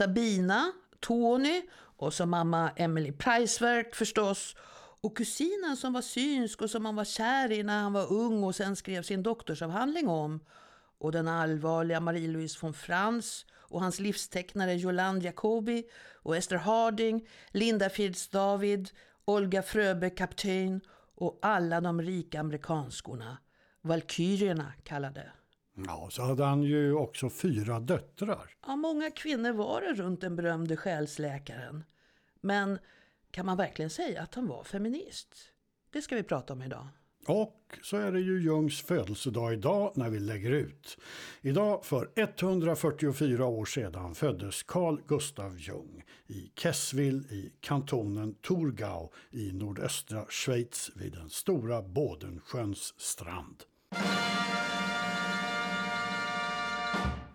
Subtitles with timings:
[0.00, 1.62] Sabina, Tony
[1.96, 4.56] och så mamma Emily Preiswerk förstås.
[5.00, 8.44] Och kusinen som var synsk och som han var kär i när han var ung
[8.44, 10.40] och sen skrev sin doktorsavhandling om.
[10.98, 15.84] Och den allvarliga Marie-Louise von Frans och hans livstecknare Jolande Jacobi
[16.14, 18.90] och Esther Harding, Linda Fields David,
[19.24, 20.80] Olga Fröbe kapten
[21.14, 23.38] och alla de rika amerikanskorna.
[23.82, 25.32] Valkyrierna kallade.
[25.86, 28.56] Ja, så hade han ju också fyra döttrar.
[28.66, 31.84] Ja, många kvinnor var det runt den berömde själsläkaren.
[32.40, 32.78] Men
[33.30, 35.34] kan man verkligen säga att han var feminist?
[35.92, 36.86] Det ska vi prata om idag.
[37.26, 40.98] Och så är det ju Jungs födelsedag idag när vi lägger ut.
[41.40, 49.52] Idag för 144 år sedan föddes Carl Gustav Jung i Kessville i kantonen Thurgau i
[49.52, 53.62] nordöstra Schweiz vid den stora Bådensjöns strand.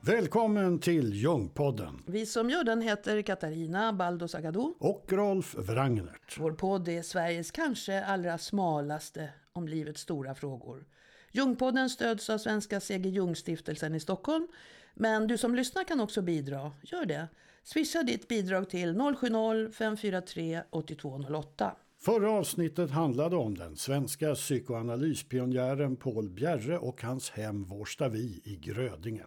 [0.06, 2.04] Välkommen till Ljungpodden.
[2.06, 4.76] Vi som gör den heter Katarina Baldo Sagado.
[4.80, 6.38] Och Rolf Wrangnert.
[6.40, 10.86] Vår podd är Sveriges kanske allra smalaste om livets stora frågor.
[11.32, 13.10] Ljungpodden stöds av Svenska C.G.
[13.10, 14.48] Ljung-stiftelsen i Stockholm.
[14.94, 16.72] Men du som lyssnar kan också bidra.
[16.84, 17.28] Gör det.
[17.64, 21.76] Swisha ditt bidrag till 070-543 8208.
[22.00, 29.24] Förra avsnittet handlade om den svenska psykoanalyspionjären Paul Bjerre och hans hem Vårstavi i Grödinge.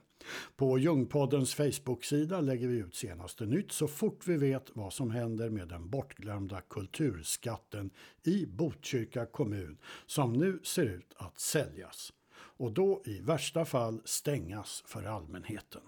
[0.57, 5.51] På Ljungpoddens Facebook-sida lägger vi ut senaste nytt så fort vi vet vad som händer
[5.51, 7.91] med den bortglömda kulturskatten
[8.25, 12.13] i Botkyrka kommun som nu ser ut att säljas.
[12.35, 15.83] Och då i värsta fall stängas för allmänheten.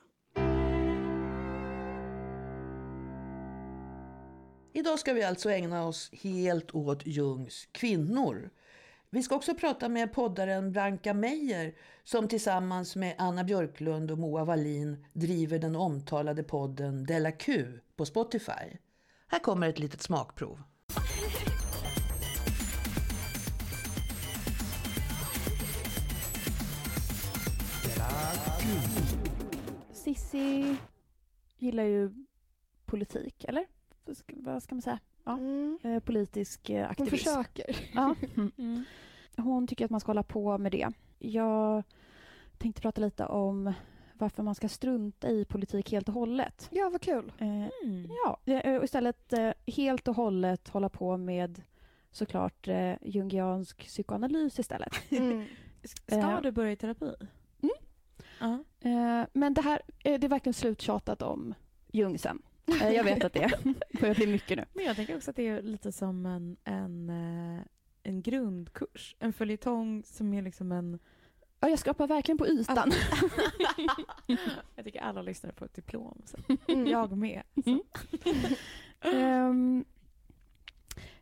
[4.73, 8.51] Idag ska vi alltså ägna oss helt åt Jungs kvinnor.
[9.13, 14.45] Vi ska också prata med poddaren Branka Meijer som tillsammans med Anna Björklund och Moa
[14.45, 17.67] Wallin driver den omtalade podden Della Q
[17.97, 18.77] på Spotify.
[19.27, 20.63] Här kommer ett litet smakprov.
[29.93, 30.77] Sissi
[31.59, 32.11] gillar ju
[32.87, 33.67] politik, eller?
[34.37, 34.99] Vad ska man säga?
[35.31, 35.79] Ja, Mm.
[35.83, 37.17] eh, politisk eh, Hon aktivism.
[37.17, 37.77] försöker.
[37.95, 38.15] Ja.
[38.59, 38.85] Mm.
[39.37, 40.89] Hon tycker att man ska hålla på med det.
[41.19, 41.83] Jag
[42.59, 43.73] tänkte prata lite om
[44.15, 46.69] varför man ska strunta i politik helt och hållet.
[46.73, 47.33] Ja, vad kul.
[47.39, 47.47] Eh,
[47.85, 48.11] Mm.
[48.25, 48.41] ja,
[48.79, 49.33] och istället
[49.67, 51.63] helt och hållet hålla på med
[52.11, 54.93] såklart eh, jungiansk psykoanalys istället.
[55.11, 55.45] Mm.
[56.09, 57.13] Ska du börja i terapi?
[57.63, 57.75] Mm.
[58.41, 58.59] Ja.
[58.91, 61.55] Eh, men det här det är verkligen sluttjatat om
[61.93, 62.43] Jung sen.
[62.67, 63.53] Eh, jag vet att det
[64.01, 64.65] börjar bli mycket nu.
[64.73, 67.63] Men jag tänker också att det är lite som en, en, eh,
[68.03, 69.17] en grundkurs.
[69.19, 70.99] En följetong som är liksom en...
[71.61, 72.93] Ja, jag skrapar verkligen på ytan.
[74.77, 76.23] jag tycker alla lyssnar på ett diplom.
[76.25, 76.37] Så.
[76.69, 76.87] Mm.
[76.87, 77.43] Jag med.
[77.67, 77.83] Mm.
[79.03, 79.85] Ehm,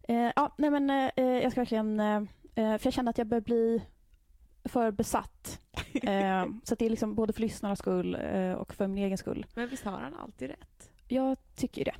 [0.02, 1.98] eh, ja, nej men jag ska verkligen...
[2.54, 3.82] För jag känner att jag börjar bli
[4.64, 5.60] för besatt.
[5.92, 8.14] Eh, så det är liksom både för lyssnarnas skull
[8.58, 9.46] och för min egen skull.
[9.54, 10.87] Men visst har han alltid rätt?
[11.08, 11.94] Jag tycker det.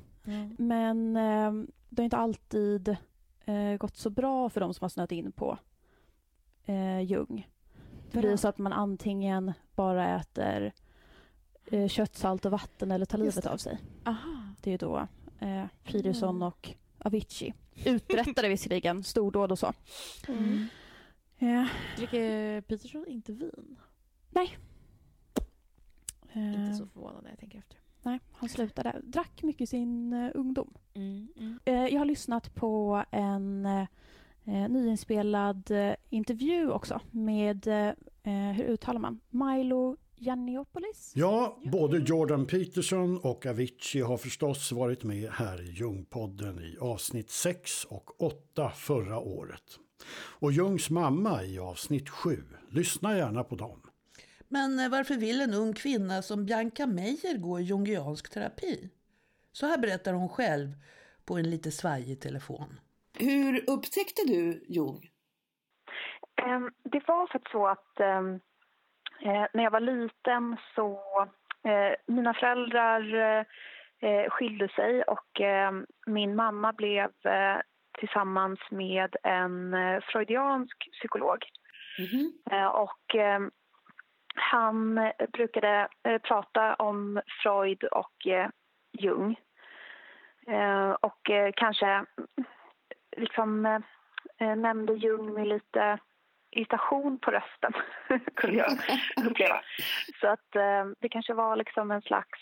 [0.57, 1.51] Men eh,
[1.89, 2.95] det har inte alltid
[3.45, 5.57] eh, gått så bra för de som har snöat in på
[6.65, 7.49] eh, Jung.
[8.11, 10.71] Det blir så att man antingen bara äter
[11.65, 13.77] eh, kött, salt och vatten eller tar livet av sig.
[14.05, 14.53] Aha.
[14.61, 15.07] Det är då
[15.39, 16.41] eh, Fridriksson Mm.
[16.47, 17.53] och Avicii
[17.85, 19.73] uträttade visserligen stordåd och så.
[20.27, 20.67] Mm.
[21.37, 21.65] Eh,
[21.97, 23.75] Dricker Peterson inte vin?
[26.33, 27.78] eh, Inte så förvånad när jag tänker efter.
[28.01, 29.01] Nej, han slutade.
[29.03, 30.73] Drack mycket i sin eh, ungdom.
[30.93, 31.27] Mm.
[31.37, 31.59] Mm.
[31.65, 33.87] Eh, jag har lyssnat på en eh,
[34.69, 35.71] nyinspelad
[36.09, 37.67] intervju också med,
[38.55, 41.11] hur uttalar man, Milo Yiannopoulos?
[41.15, 47.29] Ja, både Jordan Peterson och Avicii har förstås varit med här i Jungpodden i avsnitt
[47.29, 49.79] 6 och 8 förra året.
[50.39, 52.43] Och Jungs mamma i avsnitt 7.
[52.69, 53.81] Lyssna gärna på dem.
[54.49, 58.89] Men eh, varför vill en ung kvinna som Bianca Meijer gå i jungiansk terapi?
[59.51, 60.67] Så här berättar hon själv
[61.25, 62.79] på en lite svajig telefon.
[63.19, 65.09] Hur upptäckte du Jung?
[66.41, 68.33] Ehm, Det var faktiskt så att ehm,
[69.21, 70.99] eh, när jag var liten så
[71.63, 73.45] eh, mina föräldrar
[74.29, 75.71] skilde sig och eh,
[76.07, 77.09] min mamma blev
[77.99, 81.37] tillsammans med en freudiansk psykolog.
[81.99, 82.33] Mhm.
[82.51, 83.15] Eh, och
[84.39, 88.49] han eh, brukade eh, prata om Freud och eh,
[88.91, 89.39] Jung.
[90.99, 92.05] Och kanske
[93.17, 93.79] liksom eh,
[94.37, 95.97] eh, nämnde Jung med lite
[96.51, 97.73] irritation på rösten,
[98.35, 98.71] kunde jag
[99.29, 99.61] uppleva.
[100.21, 100.51] Så att
[100.99, 102.39] det kanske var liksom en slags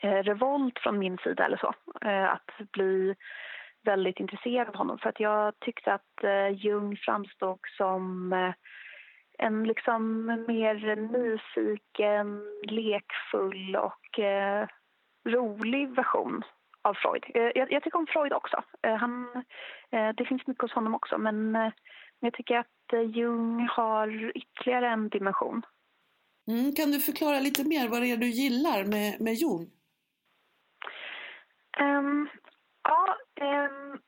[0.00, 1.74] revolt från min sida eller så.
[2.08, 3.14] Att bli
[3.84, 8.32] väldigt intresserad av honom för att jag tyckte att Jung framstod som
[9.38, 14.68] en liksom mer nyfiken, lekfull och eh,
[15.24, 16.42] rolig version
[16.82, 17.24] av Freud.
[17.34, 18.62] Eh, jag, jag, tycker om Freud också.
[18.82, 19.44] Eh, han,
[19.90, 21.72] eh, det finns mycket hos honom också men eh,
[22.20, 25.62] jag tycker att eh, Jung har ytterligare en dimension.
[26.48, 29.70] Mm, kan du förklara lite mer vad det är du gillar med, med Jung?
[31.80, 32.28] Um,
[32.82, 33.98] ja, um,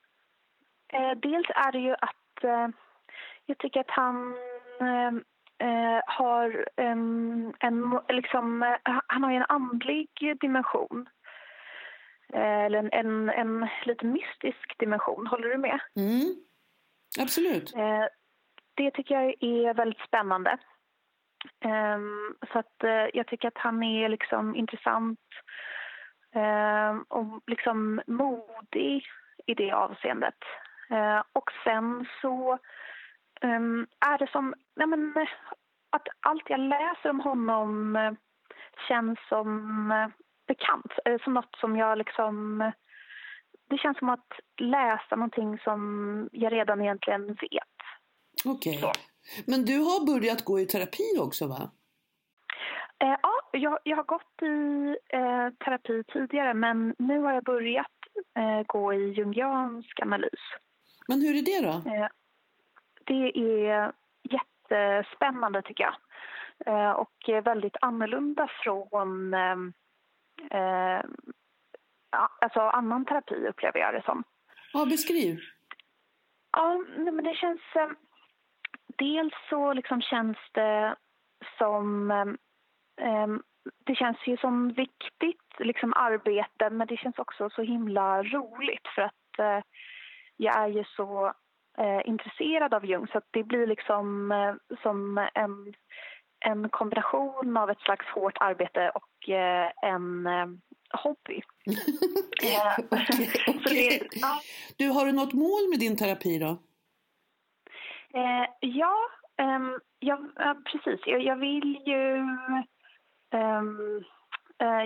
[1.16, 2.14] dels är det ju att
[3.46, 4.34] jag tycker att han
[5.58, 10.08] eh, har en, en liksom, eh, han har en andlig
[10.40, 11.08] dimension.
[12.32, 15.26] Eh, eller en, en, en lite mystisk dimension.
[15.26, 15.80] Håller du med?
[15.96, 16.34] Mm.
[17.20, 17.76] Absolut.
[17.76, 18.04] Eh,
[18.74, 20.58] det tycker jag är väldigt spännande.
[21.60, 25.20] Ehm, så att eh, jag tycker att han är liksom intressant
[26.34, 29.06] ehm, och liksom modig
[29.46, 30.38] i det avseendet.
[31.32, 32.58] Och sen så
[33.40, 35.14] är det som nej men,
[35.90, 38.12] att allt jag läser om honom uh,
[38.88, 39.48] känns som
[39.90, 40.08] uh,
[40.46, 40.92] bekant.
[41.08, 42.58] Uh, som något som jag liksom...
[43.70, 47.78] Det känns som att läsa någonting som jag redan egentligen vet.
[48.44, 48.78] Okej.
[48.78, 48.92] Okay.
[49.46, 51.70] Men du har börjat gå i terapi också va?
[53.00, 54.96] ja, jag, jag har gått i
[55.64, 57.86] terapi tidigare men nu har jag börjat
[58.66, 60.40] gå i jungiansk analys.
[61.08, 62.08] Men hur är det då?
[63.08, 65.94] Det är jättespännande tycker jag.
[66.66, 71.00] Eh, och väldigt annorlunda från eh,
[72.40, 74.24] alltså annan terapi upplever jag det som.
[74.72, 75.40] Ja, beskriv.
[76.52, 77.60] Ja, men det känns...
[77.74, 77.88] Eh,
[78.98, 80.96] dels så liksom känns det
[81.58, 82.08] som...
[83.84, 89.02] Det känns ju som viktigt liksom arbete men det känns också så himla roligt för
[89.02, 89.62] att
[90.36, 91.32] jag är ju så
[91.78, 95.74] eh, intresserad av Jung så det blir liksom eh, som en,
[96.40, 100.46] en kombination av ett slags hårt arbete och eh, en eh,
[100.90, 101.42] hobby.
[102.90, 104.00] okay, okay.
[104.10, 104.40] ja.
[104.76, 106.58] Du, har du något mål med din terapi då?
[108.14, 108.94] Eh, ja,
[109.42, 110.18] um, ja,
[110.64, 111.00] precis.
[111.06, 112.18] Jag, jag vill ju
[113.40, 114.04] um,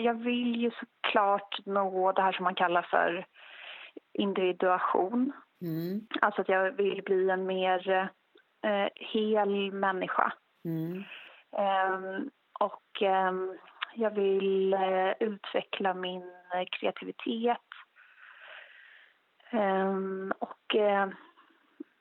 [0.05, 3.27] jag vill ju såklart nå det här som man kallar för
[4.13, 5.33] individuation.
[5.63, 6.07] Mm.
[6.21, 8.11] Alltså att jag vill bli en mer
[8.63, 10.33] eh, hel människa.
[10.65, 11.05] Mm.
[11.53, 12.31] Um,
[12.61, 13.59] och um,
[13.95, 17.59] jag vill uh, utveckla min uh, kreativitet.
[19.53, 21.07] Um, och uh,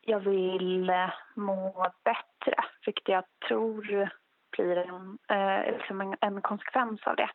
[0.02, 0.92] jag vill
[1.36, 2.56] må bättre,
[2.86, 4.10] vilket jag tror
[4.52, 5.18] blir en,
[5.74, 7.30] liksom en, en konsekvens av det.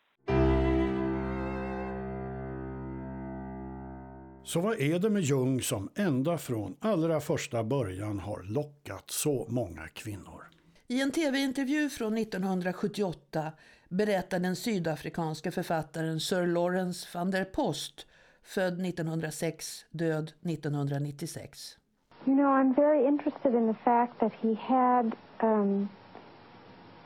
[4.47, 9.47] Så vad är det med Jung som ända från allra första början har lockat så
[9.49, 10.43] många kvinnor?
[10.89, 13.53] I en tv-intervju från 1978
[13.89, 18.07] berättar den sydafrikanska författaren Sir Lawrence van der Post,
[18.43, 21.77] född 1906, död 1996.
[22.25, 25.89] You know, I'm very interested in the fact that he had um,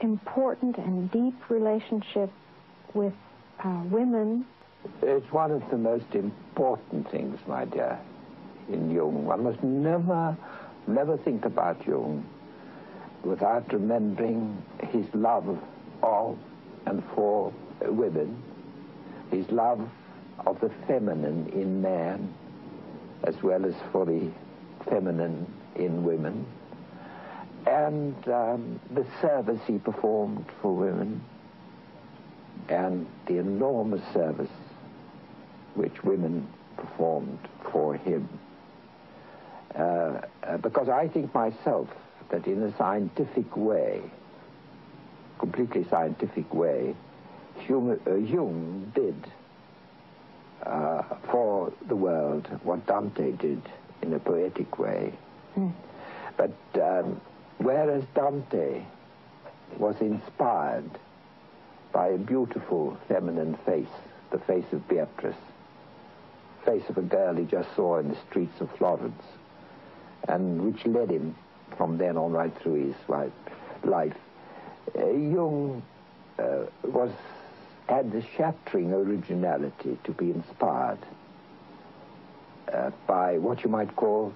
[0.00, 2.30] important and deep relationship
[2.92, 3.16] with
[3.64, 4.44] uh, women
[5.02, 7.98] It's one of the most important things, my dear,
[8.68, 9.26] in Jung.
[9.26, 10.36] One must never,
[10.86, 12.24] never think about Jung
[13.22, 15.58] without remembering his love
[16.02, 16.38] of
[16.86, 18.42] and for women,
[19.30, 19.86] his love
[20.46, 22.32] of the feminine in man,
[23.24, 24.30] as well as for the
[24.88, 25.46] feminine
[25.76, 26.46] in women,
[27.66, 31.20] and um, the service he performed for women,
[32.68, 34.48] and the enormous service
[35.74, 36.46] which women
[36.76, 37.38] performed
[37.72, 38.28] for him.
[39.74, 40.20] Uh,
[40.58, 41.88] because I think myself
[42.30, 44.02] that in a scientific way,
[45.38, 46.94] completely scientific way,
[47.60, 49.26] Hume, uh, Jung did
[50.64, 53.62] uh, for the world what Dante did
[54.02, 55.12] in a poetic way.
[55.56, 55.72] Mm.
[56.36, 57.20] But um,
[57.58, 58.82] whereas Dante
[59.78, 60.90] was inspired
[61.92, 63.88] by a beautiful feminine face,
[64.30, 65.34] the face of Beatrice,
[66.64, 69.22] face of a girl he just saw in the streets of Florence,
[70.28, 71.34] and which led him
[71.76, 72.96] from then on right through his
[73.84, 74.14] life.
[74.98, 75.82] Uh, Jung
[76.38, 77.10] uh, was
[77.88, 80.98] had the shattering originality to be inspired
[82.72, 84.32] uh, by what you might call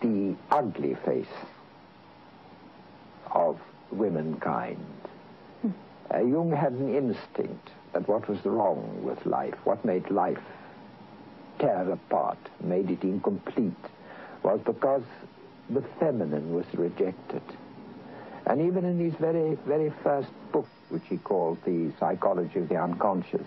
[0.00, 1.26] the ugly face
[3.32, 3.60] of
[3.90, 4.86] womankind.
[5.60, 5.70] Hmm.
[6.10, 10.38] Uh, Jung had an instinct that what was wrong with life, what made life
[11.60, 13.72] tear apart, made it incomplete,
[14.42, 15.02] was because
[15.68, 17.42] the feminine was rejected.
[18.46, 22.76] And even in his very, very first book, which he called The Psychology of the
[22.76, 23.46] Unconscious,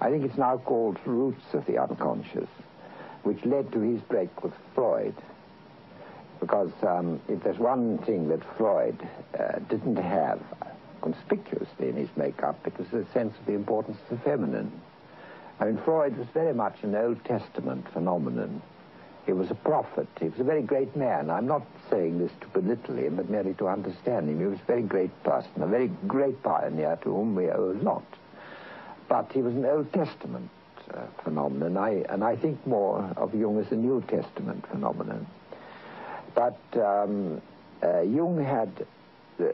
[0.00, 2.48] I think it's now called Roots of the Unconscious,
[3.22, 5.14] which led to his break with Freud.
[6.38, 9.08] Because um, if there's one thing that Freud
[9.38, 10.40] uh, didn't have
[11.00, 14.70] conspicuously in his makeup, it was a sense of the importance of the feminine.
[15.58, 18.60] I mean, Freud was very much an Old Testament phenomenon.
[19.24, 20.06] He was a prophet.
[20.20, 21.30] He was a very great man.
[21.30, 24.38] I'm not saying this to belittle him, but merely to understand him.
[24.38, 27.82] He was a very great person, a very great pioneer to whom we owe a
[27.82, 28.04] lot.
[29.08, 30.50] But he was an Old Testament
[30.92, 35.26] uh, phenomenon, I, and I think more of Jung as a New Testament phenomenon.
[36.34, 37.40] But um,
[37.82, 38.86] uh, Jung had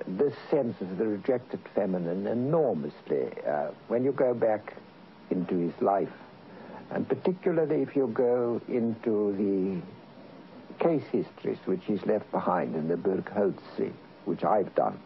[0.06, 3.28] this sense of the rejected feminine enormously.
[3.47, 4.75] Uh, when you go back
[5.33, 6.12] into his life,
[6.91, 12.97] and particularly if you go into the case histories which he's left behind in the
[12.97, 13.93] Burgholtzi,
[14.27, 14.99] which I've done,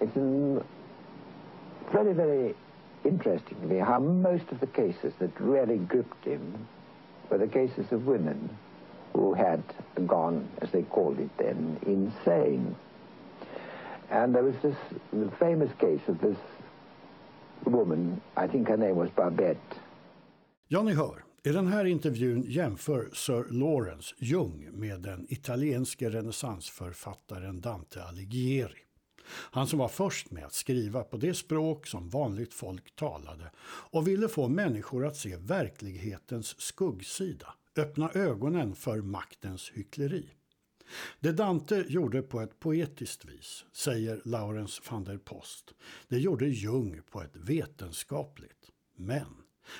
[0.00, 0.16] it's
[1.92, 2.54] very, very
[3.04, 6.66] interesting to me how most of the cases that really gripped him
[7.28, 8.56] were the cases of women
[9.12, 9.62] who had
[10.06, 12.74] gone, as they called it then, insane.
[14.10, 14.76] And there was this
[15.38, 16.36] famous case of this
[17.66, 19.74] woman, I think her name was Babette.
[20.68, 21.24] Ja, ni hör.
[21.42, 28.78] I den här intervjun jämför Sir Lawrence Jung med den italienske renässansförfattaren Dante Alighieri.
[29.26, 34.08] Han som var först med att skriva på det språk som vanligt folk talade och
[34.08, 40.26] ville få människor att se verklighetens skuggsida, öppna ögonen för maktens hyckleri.
[41.20, 45.74] Det Dante gjorde på ett poetiskt vis, säger Laurens van der Post,
[46.08, 48.70] det gjorde Jung på ett vetenskapligt.
[48.96, 49.26] Men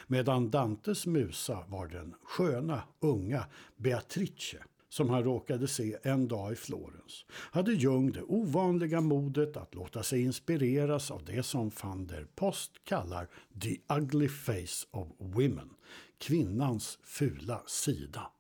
[0.07, 4.57] medan Dantes musa var den sköna, unga Beatrice
[4.95, 10.03] som han råkade se en dag i Florens, hade Jung det ovanliga modet att låta
[10.03, 13.29] sig inspireras av det som van der Post kallar
[13.63, 15.71] the ugly face of women,
[16.19, 18.31] kvinnans fula sida.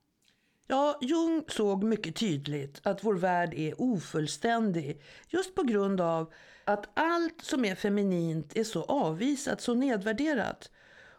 [0.67, 6.33] Ja, Jung såg mycket tydligt att vår värld är ofullständig just på grund av
[6.65, 10.71] att allt som är feminint är så avvisat, så nedvärderat.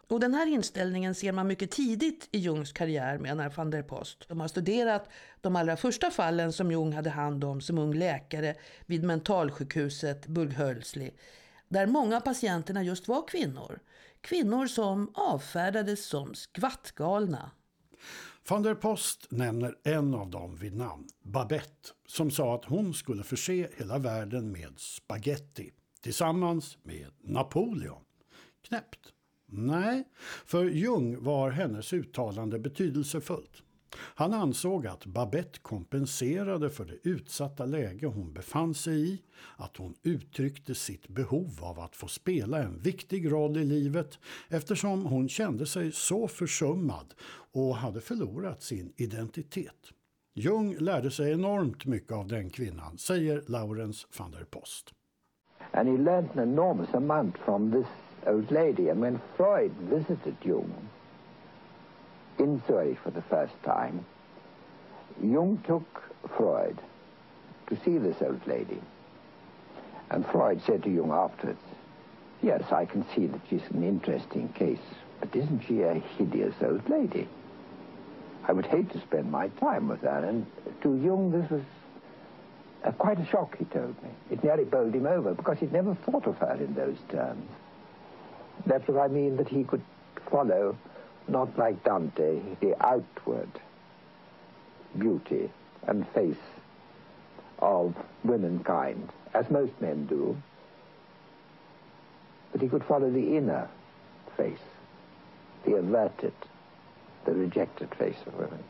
[0.08, 4.28] Och den här inställningen ser man mycket tidigt i Jungs karriär, menar van der Post.
[4.28, 5.08] De har studerat
[5.40, 8.54] de allra första fallen som Jung hade hand om som ung läkare
[8.86, 11.10] vid mentalsjukhuset Burghölsli,
[11.68, 13.78] där många av patienterna just var kvinnor.
[14.20, 17.50] Kvinnor som avfärdades som skvattgalna.
[18.48, 23.22] Van der Post nämner en av dem vid namn, Babette, som sa att hon skulle
[23.22, 28.02] förse hela världen med spaghetti tillsammans med Napoleon.
[28.68, 29.12] Knäppt.
[29.46, 30.04] Nej,
[30.44, 33.62] för Jung var hennes uttalande betydelsefullt.
[33.94, 39.22] Han ansåg att Babette kompenserade för det utsatta läge hon befann sig i,
[39.56, 45.06] att hon uttryckte sitt behov av att få spela en viktig roll i livet eftersom
[45.06, 47.14] hon kände sig så försummad
[47.52, 49.92] och hade förlorat sin identitet.
[50.34, 54.92] Jung lärde sig enormt mycket av den kvinnan, säger Laurens van der Post.
[55.72, 57.86] And he learned an enormous amount from this
[58.26, 58.88] old lady.
[58.90, 60.72] And when Freud visited Jung
[62.38, 64.04] in Zurich for the first time,
[65.22, 66.02] Jung took
[66.36, 66.78] Freud
[67.68, 68.80] to see this old lady.
[70.10, 71.60] And Freud said to Jung afterwards,
[72.42, 74.78] Yes, I can see that she's an interesting case,
[75.20, 77.28] but isn't she a hideous old lady?
[78.46, 80.24] I would hate to spend my time with her.
[80.24, 80.46] And
[80.82, 81.62] to Jung, this was
[82.98, 84.10] quite a shock, he told me.
[84.30, 87.48] It nearly bowled him over because he'd never thought of her in those terms.
[88.66, 89.82] That's what I mean, that he could
[90.30, 90.76] follow,
[91.28, 93.48] not like Dante, the outward
[94.98, 95.50] beauty
[95.86, 96.36] and face
[97.58, 100.36] of womankind, as most men do.
[102.52, 103.68] But he could follow the inner
[104.36, 104.58] face,
[105.64, 106.34] the averted,
[107.24, 108.62] the rejected face of women.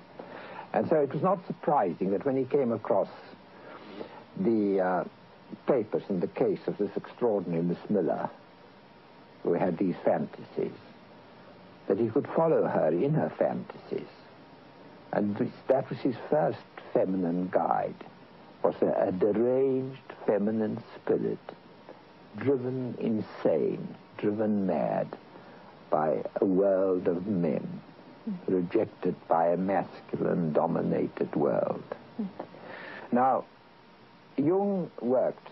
[0.73, 3.09] And so it was not surprising that when he came across
[4.39, 5.05] the uh,
[5.67, 8.29] papers in the case of this extraordinary Miss Miller,
[9.43, 10.73] who had these fantasies,
[11.89, 14.09] that he could follow her in her fantasies.
[15.13, 16.59] And that was his first
[16.93, 17.95] feminine guide,
[18.63, 21.39] was a, deranged feminine spirit,
[22.39, 23.87] driven insane,
[24.19, 25.17] driven mad
[25.91, 27.81] by a world of men,
[28.49, 31.85] rejected by a masculine-dominated world.
[33.13, 33.45] Now,
[34.37, 35.49] Jung worked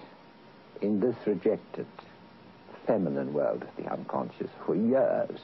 [0.82, 1.86] in this rejected
[2.86, 5.38] feminine world of the unconscious for years.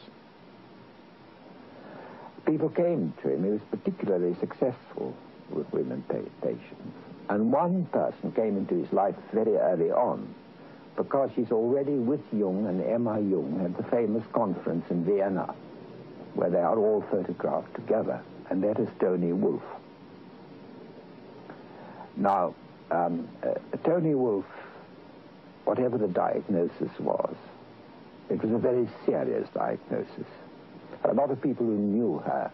[2.50, 3.44] People came to him.
[3.44, 5.14] He was particularly successful
[5.50, 6.02] with women
[6.42, 6.96] patients.
[7.28, 10.34] And one person came into his life very early on
[10.96, 15.54] because she's already with Jung and Emma Jung at the famous conference in Vienna
[16.34, 19.62] where they are all photographed together, and that is Tony Wolfe.
[22.16, 22.56] Now,
[22.90, 23.54] um, uh,
[23.84, 24.44] Tony Wolfe,
[25.66, 27.36] whatever the diagnosis was,
[28.28, 30.26] it was a very serious diagnosis.
[31.04, 32.50] A lot of people who knew her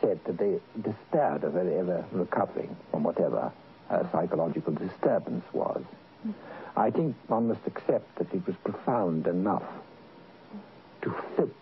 [0.00, 3.52] said that they despaired of her ever recovering from whatever
[3.88, 5.82] her psychological disturbance was.
[6.76, 9.64] I think one must accept that it was profound enough
[11.02, 11.54] to fit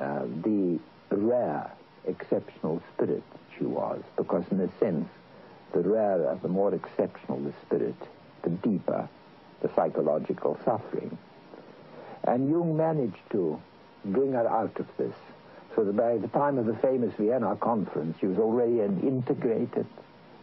[0.00, 0.78] uh, the
[1.10, 1.70] rare,
[2.06, 3.22] exceptional spirit
[3.58, 5.08] she was, because in a sense,
[5.72, 7.96] the rarer, the more exceptional the spirit,
[8.42, 9.08] the deeper
[9.64, 11.16] the psychological suffering.
[12.24, 13.60] And Jung managed to
[14.04, 15.14] bring her out of this,
[15.74, 19.86] so that by the time of the famous Vienna conference, she was already an integrated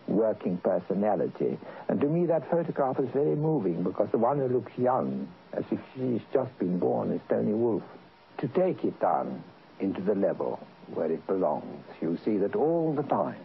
[0.08, 1.58] working personality.
[1.88, 5.64] And to me, that photograph is very moving because the one who looks young, as
[5.72, 7.84] if she's just been born, is Tony Wolfe
[8.40, 9.44] to take it down
[9.80, 10.60] into the level
[10.94, 11.86] where it belongs.
[12.02, 13.40] You see that all the time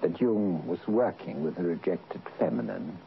[0.00, 2.98] that Jung was working with the rejected feminine.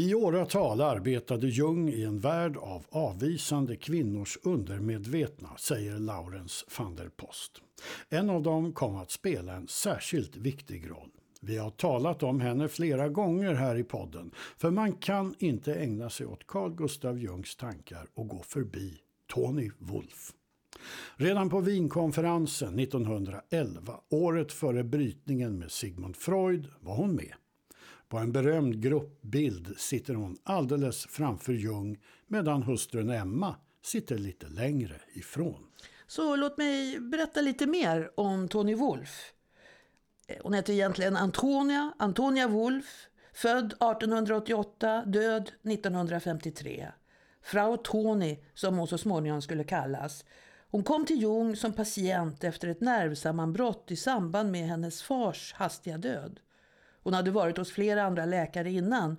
[0.00, 7.08] I åratal arbetade Jung i en värld av avvisande kvinnors undermedvetna, säger Laurens van der
[7.08, 7.62] Post.
[8.08, 11.10] En av dem kom att spela en särskilt viktig roll.
[11.40, 16.10] Vi har talat om henne flera gånger här i podden, för man kan inte ägna
[16.10, 18.98] sig åt Carl Gustav Jungs tankar och gå förbi
[19.32, 20.32] Tony Wolff.
[21.16, 27.34] Redan på Wienkonferensen 1911, året före brytningen med Sigmund Freud, var hon med.
[28.10, 34.94] På en berömd gruppbild sitter hon alldeles framför Jung medan hustrun Emma sitter lite längre
[35.12, 35.66] ifrån.
[36.06, 39.32] Så låt mig berätta lite mer om Tony Wolf.
[40.26, 46.88] Eh, hon heter egentligen Antonia, Antonia Wolf, född 1888, död 1953.
[47.42, 50.24] Frau Tony, som hon så småningom skulle kallas.
[50.70, 55.98] Hon kom till Jung som patient efter ett nervsammanbrott i samband med hennes fars hastiga
[55.98, 56.40] död.
[57.02, 59.16] Hon hade varit hos flera andra läkare innan.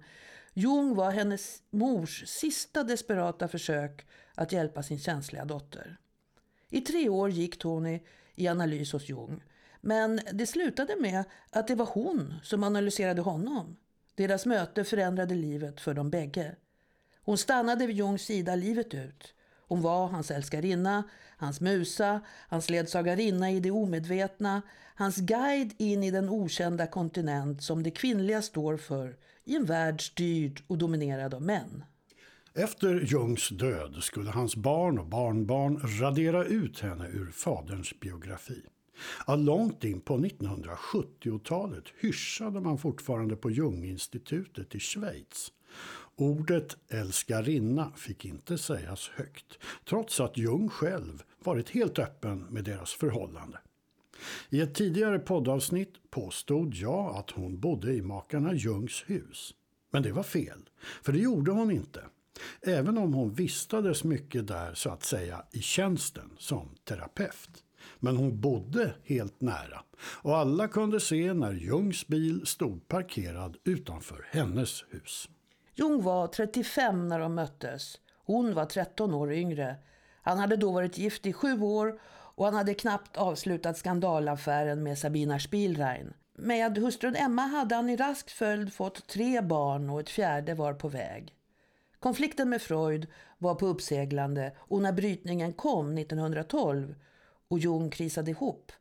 [0.54, 5.98] Jung var hennes mors sista desperata försök att hjälpa sin känsliga dotter.
[6.70, 8.00] I tre år gick Tony
[8.36, 9.44] i analys hos Jung.
[9.82, 13.78] Men det slutade med att det var hon som analyserade honom.
[14.16, 16.56] Deras möte förändrade livet för dem bägge.
[17.24, 19.34] Hon stannade vid Jungs sida livet ut.
[19.72, 21.04] Hon var hans älskarinna,
[21.38, 24.62] hans musa, hans ledsagarinna i det omedvetna,
[24.96, 30.02] hans guide in i den okända kontinent som det kvinnliga står för i en värld
[30.02, 31.84] styrd och dominerad av män.
[32.54, 38.62] Efter Jungs död skulle hans barn och barnbarn radera ut henne ur faderns biografi.
[39.28, 45.52] Långt in på 1970-talet hyschade man fortfarande på Junginstitutet i Schweiz.
[46.22, 52.94] Ordet älskarinna fick inte sägas högt, trots att Jung själv varit helt öppen med deras
[52.94, 53.60] förhållande.
[54.50, 59.54] I ett tidigare poddavsnitt påstod jag att hon bodde i makarna Jungs hus.
[59.92, 60.70] Men det var fel,
[61.04, 62.04] för det gjorde hon inte.
[62.62, 67.64] Även om hon vistades mycket där så att säga i tjänsten som terapeut.
[68.00, 74.28] Men hon bodde helt nära och alla kunde se när Jungs bil stod parkerad utanför
[74.32, 75.30] hennes hus.
[75.76, 78.00] Jung var 35 när de möttes.
[78.26, 79.76] Hon var 13 år yngre.
[80.22, 82.00] Han hade då varit gift i sju år
[82.36, 86.14] och han hade knappt avslutat skandalaffären med Sabina Spielrein.
[86.38, 90.74] Med hustrun Emma hade han i rask följd fått tre barn och ett fjärde var
[90.74, 91.36] på väg.
[92.00, 93.08] Konflikten med Freud
[93.38, 96.96] var på uppseglande och när brytningen kom 1912
[97.48, 98.72] och Jung krisade ihop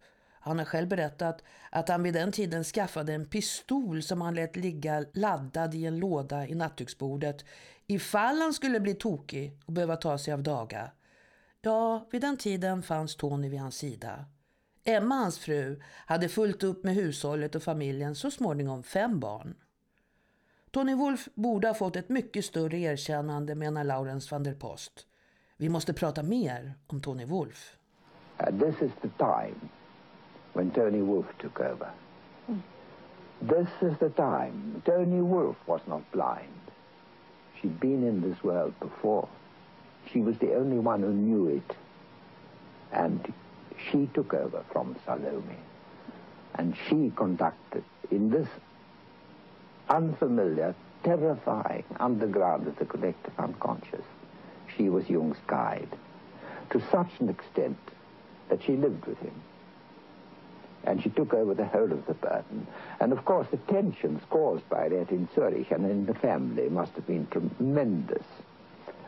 [0.42, 4.56] han har själv berättat att han vid den tiden skaffade en pistol som han lät
[4.56, 7.44] ligga laddad i en låda i nattduksbordet
[7.86, 10.90] ifall han skulle bli tokig och behöva ta sig av daga.
[11.62, 14.24] Ja, vid den tiden fanns Tony vid hans sida.
[14.84, 19.54] Emma, hans fru, hade fullt upp med hushållet och familjen, så småningom fem barn.
[20.70, 25.06] Tony Wolf borde ha fått ett mycket större erkännande, menar Laurens van der Post.
[25.56, 27.76] Vi måste prata mer om Tony Wolf.
[28.40, 29.70] Uh, this is the time
[30.52, 31.90] when Tony Wolfe took over.
[32.50, 32.60] Mm.
[33.42, 34.82] This is the time.
[34.84, 36.48] Tony Wolfe was not blind.
[37.60, 39.28] She'd been in this world before.
[40.12, 41.76] She was the only one who knew it.
[42.92, 43.32] And
[43.90, 45.56] she took over from Salome.
[46.54, 48.48] And she conducted in this
[49.88, 54.04] unfamiliar terrifying underground of the collective unconscious.
[54.76, 55.88] She was Jung's guide
[56.70, 57.78] to such an extent
[58.48, 59.34] that she lived with him.
[60.84, 62.66] And she took over the whole of the burden.
[63.00, 66.92] And of course, the tensions caused by that in Zurich and in the family must
[66.92, 68.24] have been tremendous.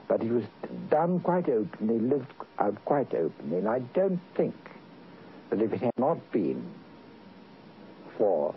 [0.06, 0.44] But it was
[0.90, 3.58] done quite openly, lived out quite openly.
[3.58, 4.54] And I don't think
[5.50, 6.62] that if it had not been
[8.18, 8.54] for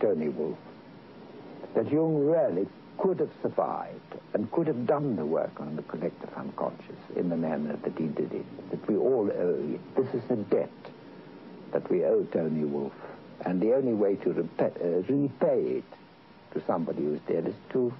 [0.00, 0.56] Tony Wolfe,
[1.74, 6.32] that Jung really could have survived and could have done the work on the collective
[6.36, 9.74] unconscious in the manner that he did it, that we all owe.
[9.74, 9.96] it.
[9.96, 10.70] This is a debt
[11.74, 13.02] that we owe Tony Wolfe.
[13.46, 15.90] And the only way to repay, uh, repay it
[16.52, 17.92] to somebody who's dead is to,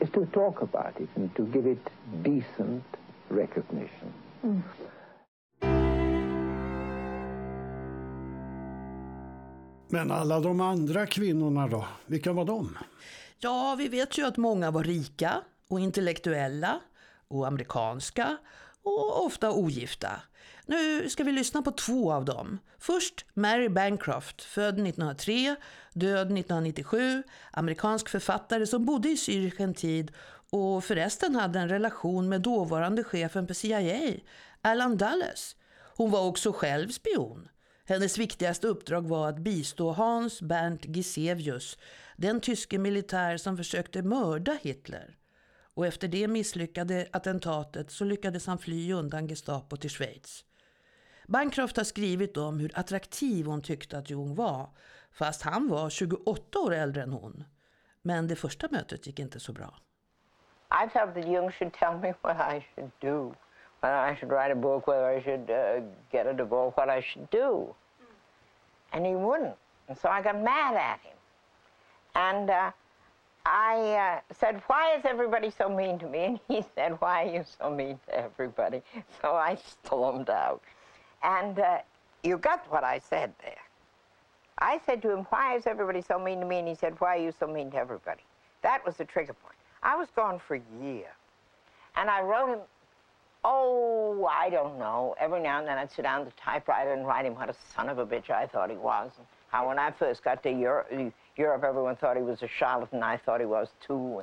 [0.00, 1.90] is to talk about it and to give it
[2.22, 2.84] decent
[3.28, 4.12] recognition.
[4.44, 4.62] Mm.
[9.92, 12.76] Men alla de andra kvinnorna då, vilka var de?
[13.38, 15.32] Ja, vi vet ju att många var rika
[15.68, 16.80] och intellektuella
[17.28, 18.36] och amerikanska
[18.82, 20.10] och ofta ogifta.
[20.66, 22.58] Nu ska vi lyssna på två av dem.
[22.78, 25.56] Först Mary Bancroft, född 1903,
[25.92, 30.12] död 1997, amerikansk författare som bodde i Zürich en tid
[30.50, 34.12] och förresten hade en relation med dåvarande chefen på CIA,
[34.62, 35.56] Alan Dulles.
[35.96, 37.48] Hon var också själv spion.
[37.84, 41.78] Hennes viktigaste uppdrag var att bistå Hans Bernt Gisevius,
[42.16, 45.16] den tyske militär som försökte mörda Hitler.
[45.74, 50.44] Och efter det misslyckade attentatet så lyckades han fly undan Gestapo till Schweiz.
[51.26, 54.70] Bancroft har skrivit om hur attraktiv hon tyckte att Jung var,
[55.12, 57.44] fast han var 28 år äldre än hon.
[58.02, 59.74] Men det första mötet gick inte så bra.
[60.70, 63.34] I felt that Jung should tell me what I should do.
[63.80, 67.02] Whether I should write a book, whether I should uh, get a divorce, what I
[67.02, 67.74] should do.
[68.92, 69.56] And he wouldn't.
[69.88, 71.16] And so I got mad at him.
[72.14, 72.70] And uh,
[73.52, 76.18] I uh, said, Why is everybody so mean to me?
[76.24, 78.80] And he said, Why are you so mean to everybody?
[79.20, 80.62] So I stormed out.
[81.24, 81.78] And uh,
[82.22, 83.56] you got what I said there.
[84.58, 86.60] I said to him, Why is everybody so mean to me?
[86.60, 88.22] And he said, Why are you so mean to everybody?
[88.62, 89.56] That was the trigger point.
[89.82, 91.08] I was gone for a year.
[91.96, 92.60] And I wrote him,
[93.44, 95.14] oh, I don't know.
[95.18, 97.54] Every now and then I'd sit down at the typewriter and write him what a
[97.74, 99.10] son of a bitch I thought he was.
[99.16, 100.88] And how when I first got to Europe,
[101.40, 103.02] Europe, everyone thought he was a charlatan.
[103.02, 104.22] I thought he was too.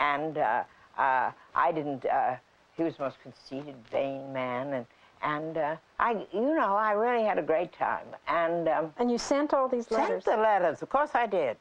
[0.00, 0.64] And uh,
[0.98, 2.34] uh, I didn't, uh,
[2.76, 4.72] he was the most conceited, vain man.
[4.72, 4.86] And,
[5.22, 8.06] and uh, I, you know, I really had a great time.
[8.26, 10.24] And, um, and you sent all these letters?
[10.24, 11.56] Sent the letters, of course I did.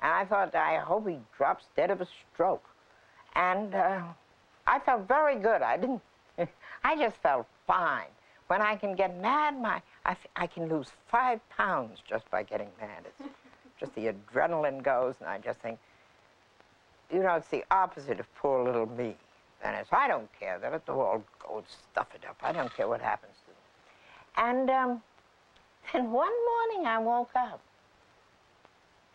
[0.00, 2.64] And I thought, I hope he drops dead of a stroke.
[3.34, 4.00] And uh,
[4.66, 5.60] I felt very good.
[5.60, 6.00] I didn't,
[6.84, 8.12] I just felt fine.
[8.46, 12.68] When I can get mad, my, I, I can lose five pounds just by getting
[12.80, 13.04] mad.
[13.04, 13.28] It's
[13.78, 15.78] just the adrenaline goes, and I just think,
[17.12, 19.16] you know, it's the opposite of poor little me.
[19.64, 20.58] And it's, I don't care.
[20.58, 22.36] They Let the all go and stuff it up.
[22.42, 24.50] I don't care what happens to them.
[24.50, 25.02] And um,
[25.92, 27.60] then one morning I woke up,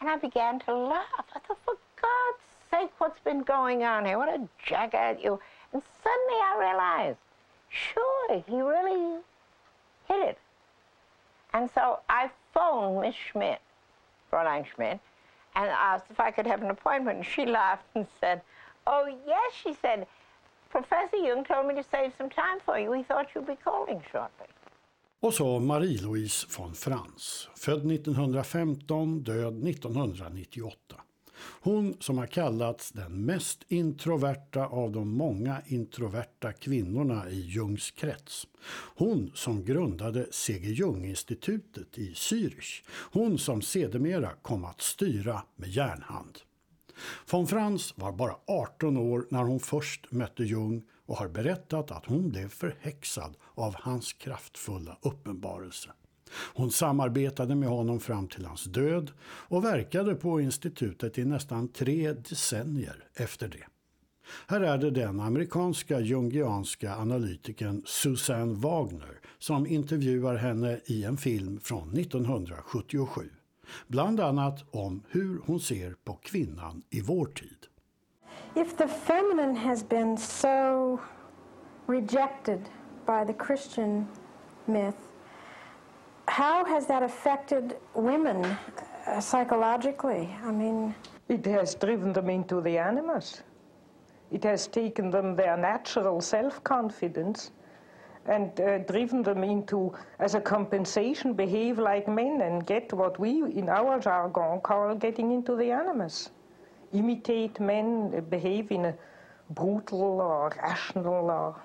[0.02, 1.06] and I began to laugh.
[1.36, 4.17] I thought, for God's sake, what's been going on here?
[4.17, 5.39] What a jackass you.
[5.71, 7.17] And suddenly I realized,
[7.69, 9.21] sure, he really
[10.08, 10.38] hit it.
[11.54, 13.62] And so I phoned Miss Schmidt,
[14.34, 15.00] Fräulein Schmidt,
[15.56, 17.17] and asked if I could have an appointment.
[17.17, 18.41] And she laughed and said,
[18.88, 20.08] oh, yes, she said,
[20.69, 22.89] Professor Jung told me to save some time for you.
[22.89, 24.48] We thought you'd be calling shortly.
[25.19, 30.96] Och så Marie-Louise von Frans, född 1915, död 1998.
[31.62, 38.47] Hon som har kallats den mest introverta av de många introverta kvinnorna i Jungs krets.
[38.95, 40.67] Hon som grundade C.G.
[40.69, 42.84] Jung-institutet i Zürich.
[42.89, 46.39] Hon som sedermera kom att styra med järnhand.
[47.32, 52.06] Von Frans var bara 18 år när hon först mötte Jung och har berättat att
[52.06, 55.89] hon blev förhäxad av hans kraftfulla uppenbarelse.
[56.34, 62.13] Hon samarbetade med honom fram till hans död och verkade på institutet i nästan tre
[62.13, 63.63] decennier efter det.
[64.48, 71.60] Här är det den amerikanska jungianska analytikern Susanne Wagner som intervjuar henne i en film
[71.60, 73.22] från 1977.
[73.88, 77.58] Bland annat om hur hon ser på kvinnan i vår tid.
[78.56, 81.00] If the feminine has been so
[81.88, 82.60] rejected
[83.06, 84.08] by the Christian
[84.65, 85.12] myth
[86.27, 88.45] how has that affected women
[89.07, 90.29] uh, psychologically?
[90.43, 90.95] I mean,
[91.27, 93.43] it has driven them into the animus.
[94.31, 97.51] It has taken them their natural self confidence
[98.25, 103.43] and uh, driven them into, as a compensation, behave like men and get what we
[103.51, 106.31] in our jargon call getting into the animus.
[106.93, 108.95] imitate men, behave in a
[109.49, 111.55] brutal or rational or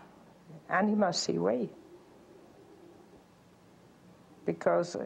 [0.70, 1.68] animacy way.
[4.48, 5.04] Because uh,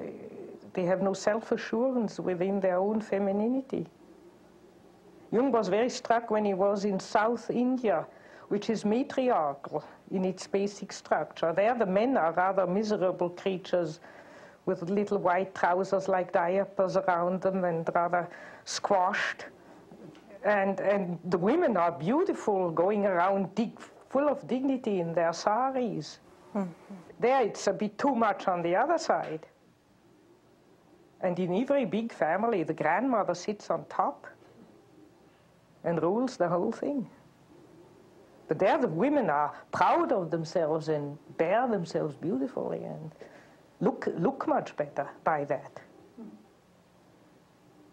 [0.72, 3.86] they have no self-assurance within their own femininity.
[5.32, 8.06] Jung was very struck when he was in South India,
[8.48, 11.52] which is matriarchal in its basic structure.
[11.52, 13.98] There the men are rather miserable creatures
[14.64, 18.28] with little white trousers like diapers around them and rather
[18.64, 19.46] squashed.
[20.44, 26.20] And, and the women are beautiful, going around dig, full of dignity in their saris.
[26.54, 27.11] Mm -hmm.
[27.22, 29.46] There it's a bit too much on the other side.
[31.20, 34.26] And in every big family, the grandmother sits on top
[35.84, 37.08] and rules the whole thing.
[38.48, 43.12] But there the women are proud of themselves and bear themselves beautifully and
[43.78, 45.80] look, look much better by that.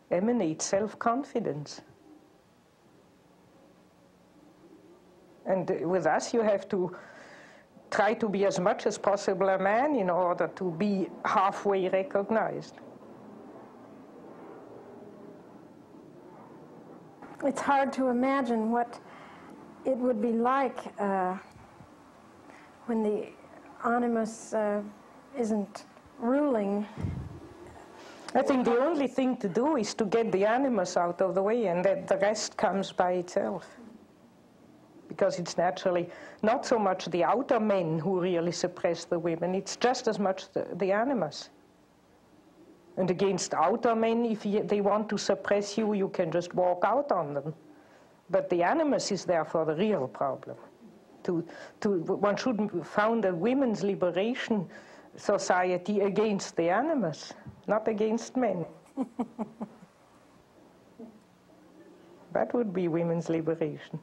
[0.09, 1.81] Emanate self-confidence.
[5.45, 6.95] And with us you have to
[7.91, 12.75] try to be as much as possible a man in order to be halfway recognized.
[17.43, 18.99] It's hard to imagine what
[19.85, 21.37] it would be like uh,
[22.85, 23.27] when the
[23.85, 24.81] animus uh,
[25.37, 25.85] isn't
[26.19, 26.85] ruling.
[28.35, 31.41] I think the only thing to do is to get the animus out of the
[31.41, 33.78] way and that the rest comes by itself.
[35.19, 36.09] Because it's naturally
[36.43, 40.49] not so much the outer men who really suppress the women, it's just as much
[40.53, 41.49] the, the animus.
[42.95, 47.11] And against outer men, if they want to suppress you, you can just walk out
[47.11, 47.53] on them.
[48.29, 50.55] But the animus is therefore the real problem.
[51.23, 51.43] To,
[51.81, 54.69] to, one should found a women's liberation
[55.17, 57.33] society against the animus,
[57.67, 58.65] not against men.
[62.31, 63.99] that would be women's liberation.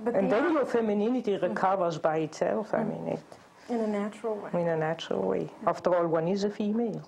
[0.00, 1.46] But and the then your femininity mm-hmm.
[1.46, 3.18] recovers by itself, I mean it.
[3.18, 3.74] Mm-hmm.
[3.74, 4.60] In a natural way.
[4.60, 5.40] In a natural way.
[5.40, 5.68] Mm-hmm.
[5.68, 7.06] After all, one is a female.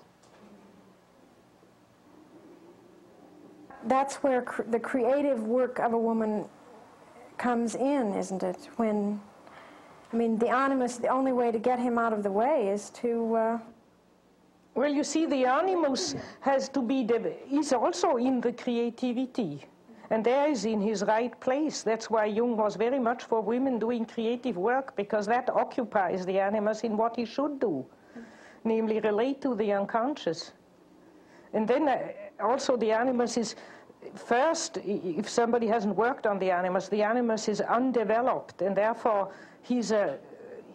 [3.85, 6.45] that's where cr the creative work of a woman
[7.37, 8.69] comes in, isn't it?
[8.75, 9.19] When,
[10.13, 12.89] I mean, the animus, the only way to get him out of the way is
[13.01, 13.35] to.
[13.35, 13.59] Uh...
[14.75, 17.07] well, you see, the animus has to be,
[17.51, 19.65] is also in the creativity.
[20.11, 21.83] And there is in his right place.
[21.83, 26.37] That's why Jung was very much for women doing creative work, because that occupies the
[26.37, 27.85] animus in what he should do,
[28.65, 30.51] namely relate to the unconscious.
[31.53, 31.99] And then uh,
[32.41, 33.55] also the animus is
[34.13, 39.91] first, if somebody hasn't worked on the animus, the animus is undeveloped, and therefore he's
[39.91, 40.17] a,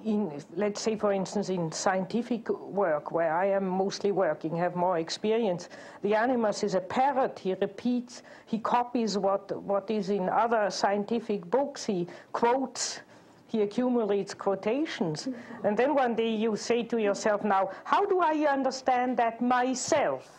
[0.04, 4.98] in, let's say, for instance, in scientific work, where I am mostly working, have more
[4.98, 5.68] experience,
[6.02, 7.38] the animus is a parrot.
[7.38, 13.00] He repeats, he copies what, what is in other scientific books, he quotes,
[13.48, 15.28] he accumulates quotations.
[15.64, 20.30] And then one day you say to yourself, now, how do I understand that myself?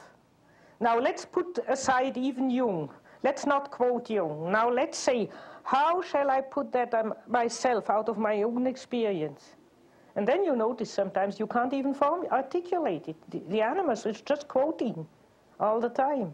[0.80, 2.90] Now let's put aside even Jung.
[3.24, 4.52] Let's not quote Jung.
[4.52, 5.30] Now let's say,
[5.68, 9.58] how shall I put that um, myself out of my own experience?
[10.16, 13.18] And then you notice sometimes you can't even form, articulate it.
[13.30, 15.06] The, the animus is just quoting
[15.60, 16.34] all the time.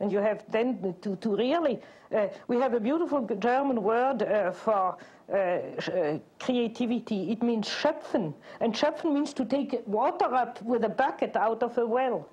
[0.00, 1.78] And you have then to, to really,
[2.12, 4.96] uh, we have a beautiful German word uh, for
[5.32, 7.30] uh, uh creativity.
[7.30, 8.34] It means schöpfen.
[8.58, 12.28] And schöpfen means to take water up with a bucket out of a well.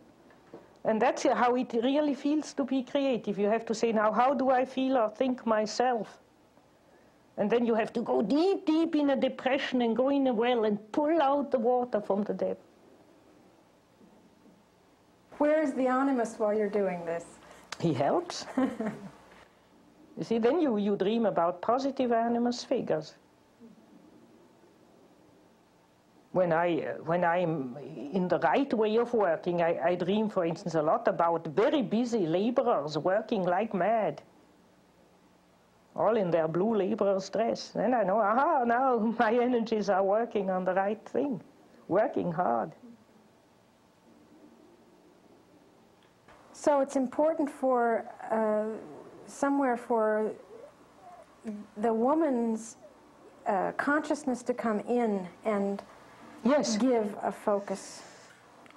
[0.85, 3.37] And that's how it really feels to be creative.
[3.37, 6.19] You have to say, now, how do I feel or think myself?
[7.37, 10.33] And then you have to go deep, deep in a depression and go in a
[10.33, 12.63] well and pull out the water from the depth.
[15.37, 17.25] Where is the animus while you're doing this?
[17.79, 18.45] He helps.
[18.57, 23.15] you see, then you, you dream about positive animus figures
[26.31, 27.75] when I when I'm
[28.13, 31.81] in the right way of working, I, I dream, for instance, a lot about very
[31.81, 34.21] busy laborers working like mad,
[35.95, 37.69] all in their blue laborer's dress.
[37.69, 41.41] Then I know, aha, now my energies are working on the right thing,
[41.87, 42.73] working hard.
[46.53, 48.77] So it's important for uh,
[49.25, 50.31] somewhere for
[51.77, 52.75] the woman's
[53.47, 55.81] uh, consciousness to come in and
[56.43, 56.77] yes.
[56.77, 58.03] give a focus.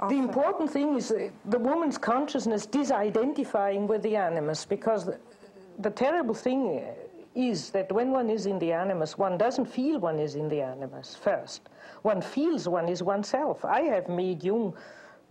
[0.09, 5.19] The important thing is the woman's consciousness disidentifying with the animus because the,
[5.79, 6.83] the terrible thing
[7.35, 10.61] is that when one is in the animus, one doesn't feel one is in the
[10.61, 11.69] animus first.
[12.03, 13.65] One feels one is oneself.
[13.65, 14.75] I have made Jung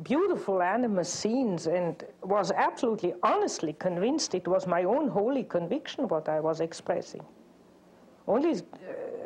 [0.04, 6.28] beautiful animus scenes and was absolutely honestly convinced it was my own holy conviction what
[6.28, 7.24] I was expressing.
[8.28, 8.62] Only uh,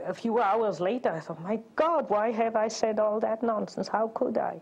[0.06, 3.88] a few hours later, I thought, my God, why have I said all that nonsense?
[3.88, 4.60] How could I?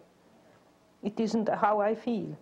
[1.01, 2.37] It isn't how I feel.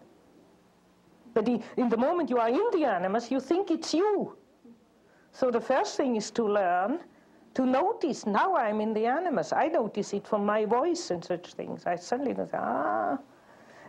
[1.33, 4.37] But in the moment you are in the animus, you think it's you.
[5.31, 6.99] So the first thing is to learn
[7.53, 9.51] to notice now I'm in the animus.
[9.53, 11.85] I notice it from my voice and such things.
[11.85, 13.17] I suddenly know, ah.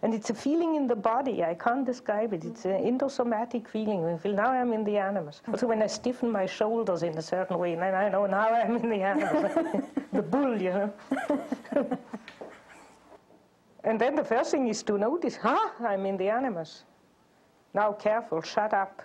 [0.03, 1.45] And it's a feeling in the body.
[1.45, 2.45] I can't describe it.
[2.45, 4.05] It's an endosomatic feeling.
[4.05, 5.41] I feel now I'm in the animus.
[5.47, 8.77] Also, when I stiffen my shoulders in a certain way, then I know now I'm
[8.77, 9.85] in the animus.
[10.13, 10.93] the bull, you know.
[13.85, 16.83] and then the first thing is to notice, huh, I'm in the animus.
[17.73, 19.03] Now careful, shut up.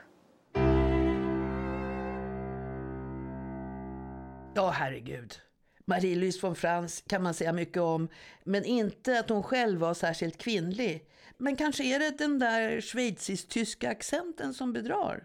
[4.55, 5.46] Ja, herregud.
[5.89, 8.07] Marie-Louise von Frans kan man säga mycket om,
[8.43, 11.05] men inte att hon själv var särskilt kvinnlig.
[11.37, 15.23] Men kanske är det den där schweizisk-tyska accenten som bedrar.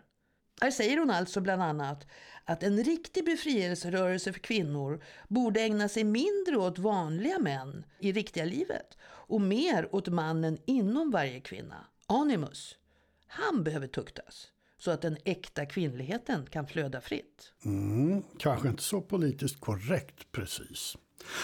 [0.61, 2.07] Här säger hon alltså bland annat
[2.45, 8.45] att en riktig befrielserörelse för kvinnor borde ägna sig mindre åt vanliga män i riktiga
[8.45, 12.77] livet och mer åt mannen inom varje kvinna, animus.
[13.27, 14.52] Han behöver tuktas
[14.85, 17.53] så att den äkta kvinnligheten kan flöda fritt.
[17.65, 20.97] Mm, kanske inte så politiskt korrekt precis.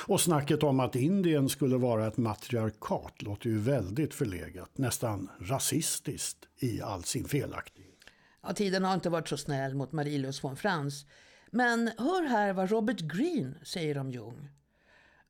[0.06, 6.48] Och snacket om att Indien skulle vara ett matriarkat låter ju väldigt förlegat, nästan rasistiskt
[6.56, 7.94] i all sin felaktighet.
[8.42, 11.06] Ja, tiden har inte varit så snäll mot Marie-Louise von Frans.
[11.50, 14.48] Men hör här vad Robert Greene säger om Jung.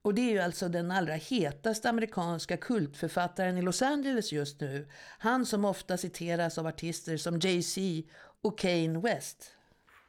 [0.09, 4.89] Och det är ju alltså den allra hetaste amerikanska kultförfattaren i Los Angeles just nu.
[5.19, 7.81] Han som ofta citeras av artister som Jay-Z
[8.43, 9.39] och Kane West.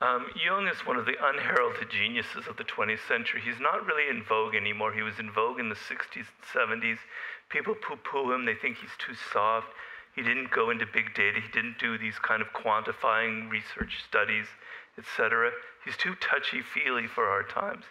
[0.07, 3.41] Um, Jung is one of the unheralded geniuses of the 20th century.
[3.41, 4.91] He's not really in vogue anymore.
[4.99, 6.99] He was in vogue in the 60s and 70s.
[7.55, 8.45] People poo-poo him.
[8.45, 9.69] They think he's too soft.
[10.15, 11.37] He didn't go into big data.
[11.45, 14.47] He didn't do these kind of quantifying research studies,
[14.97, 15.51] etc.
[15.83, 17.83] He's too touchy-feely for our times.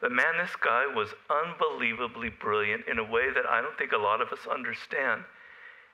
[0.00, 3.98] But man, this guy was unbelievably brilliant in a way that I don't think a
[3.98, 5.22] lot of us understand.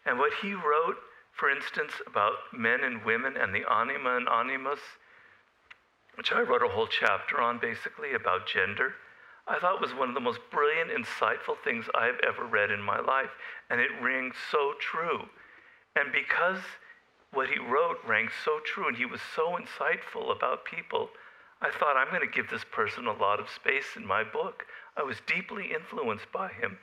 [0.05, 0.97] And what he wrote,
[1.33, 4.81] for instance, about men and women and the anima and animus,
[6.17, 8.95] which I wrote a whole chapter on basically about gender,
[9.47, 13.01] I thought was one of the most brilliant, insightful things I've ever read in my
[13.01, 13.31] life.
[13.71, 15.29] And it rings so true.
[15.97, 16.61] And because
[17.33, 21.11] what he wrote rang so true and he was so insightful about people,
[21.65, 24.67] I thought, I'm going to give this person a lot of space in my book.
[24.99, 26.77] I was deeply influenced by him.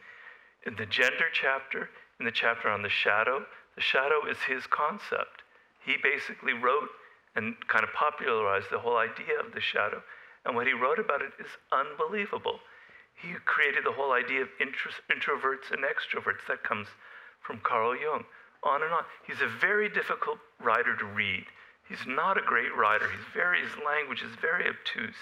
[0.65, 5.45] In the gender chapter, in the chapter on the shadow, the shadow is his concept.
[5.85, 6.89] He basically wrote
[7.35, 10.01] and kind of popularized the whole idea of the shadow.
[10.45, 12.59] And what he wrote about it is unbelievable.
[13.13, 16.87] He created the whole idea of introverts and extroverts that comes
[17.45, 18.23] from Carl Jung.
[18.63, 19.03] On and on.
[19.27, 21.45] He's a very difficult writer to read.
[21.91, 23.09] He's not a great writer.
[23.11, 25.19] He's very, his language is very obtuse.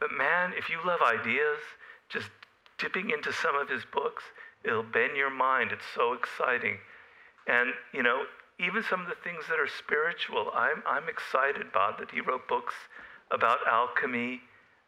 [0.00, 1.58] But man, if you love ideas,
[2.08, 2.30] just
[2.78, 4.24] dipping into some of his books,
[4.64, 5.70] it'll bend your mind.
[5.70, 6.78] It's so exciting.
[7.46, 8.24] And, you know,
[8.58, 12.48] even some of the things that are spiritual, I'm, I'm excited about that he wrote
[12.48, 12.74] books
[13.30, 14.40] about alchemy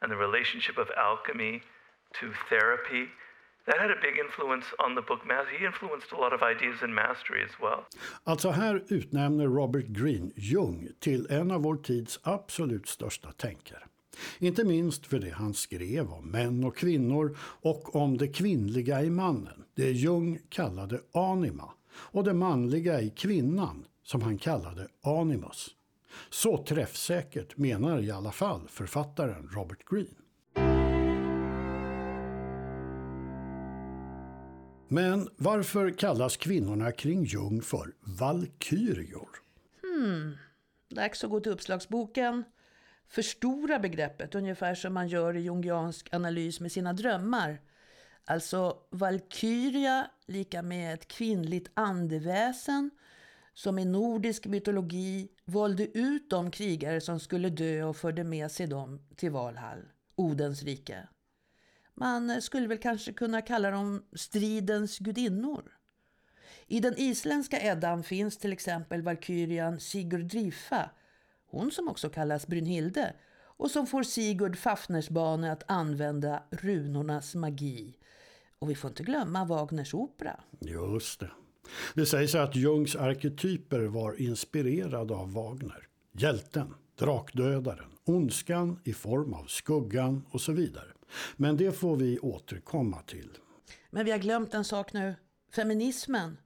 [0.02, 1.62] and the relationship of alchemy
[2.18, 3.06] to therapy.
[3.66, 5.20] That had a big influence on the book.
[5.58, 7.80] He influenced a lot of ideas in mastery as well.
[8.24, 13.82] Alltså här utnämner Robert Greene Jung till en av vår tids absolut största tänkare.
[14.38, 19.10] Inte minst för det han skrev om män och kvinnor och om det kvinnliga i
[19.10, 25.68] mannen, det Jung kallade anima, och det manliga i kvinnan, som han kallade animus.
[26.30, 30.16] Så träffsäkert menar i alla fall författaren Robert Greene.
[34.92, 39.28] Men varför kallas kvinnorna kring Jung för valkyrior?
[39.82, 40.36] Hmm,
[40.88, 42.44] dags att gå till uppslagsboken.
[43.08, 47.60] Förstora begreppet ungefär som man gör i jungiansk analys med sina drömmar.
[48.24, 52.90] Alltså valkyria lika med ett kvinnligt andeväsen
[53.54, 58.66] som i nordisk mytologi valde ut de krigare som skulle dö och förde med sig
[58.66, 59.82] dem till Valhall,
[60.14, 61.08] Odens rike.
[61.94, 65.62] Man skulle väl kanske kunna kalla dem stridens gudinnor.
[66.66, 70.90] I den isländska Eddan finns till exempel valkyrian Sigurdrifa,
[71.46, 73.14] hon som också kallas Brynhilde,
[73.60, 77.96] och som får Sigurd Fafnersbane att använda runornas magi.
[78.58, 80.40] Och vi får inte glömma Wagners opera.
[80.60, 81.30] Just det.
[81.94, 85.86] Det sägs att Jungs arketyper var inspirerade av Wagner.
[86.12, 90.92] Hjälten, drakdödaren, ondskan i form av skuggan och så vidare.
[91.36, 93.30] Men det får vi återkomma till.
[93.90, 95.14] Men vi har glömt en sak nu.
[95.52, 96.38] Feminismen.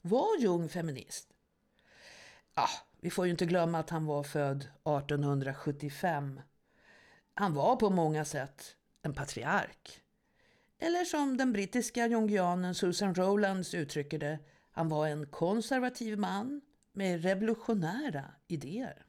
[0.00, 1.28] Var Jung feminist?
[2.54, 2.68] Ja,
[3.00, 6.40] vi får ju inte glömma att han var född 1875.
[7.34, 10.02] Han var på många sätt en patriark.
[10.78, 14.38] Eller som den brittiska jungianen Susan Rowlands uttrycker det,
[14.70, 16.60] han var en konservativ man
[16.92, 19.07] med revolutionära idéer.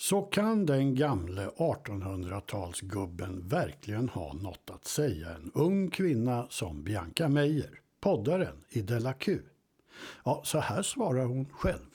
[0.00, 7.28] Så kan den gamle 1800-talsgubben verkligen ha något att säga en ung kvinna som Bianca
[7.28, 7.70] Meijer,
[8.00, 9.38] poddaren i Della Q.
[10.24, 11.88] Ja, så här svarar hon själv.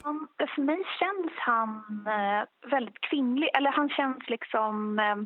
[0.55, 1.69] För mig känns han
[2.07, 5.17] eh, väldigt kvinnlig, eller han känns liksom eh,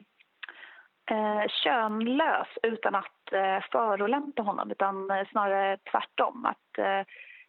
[1.17, 6.45] eh, könlös utan att eh, förolämpa honom, utan eh, snarare tvärtom.
[6.45, 7.01] Att eh,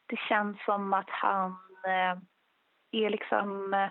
[0.06, 1.50] det känns som att han
[1.86, 2.18] eh,
[2.90, 3.88] är liksom eh,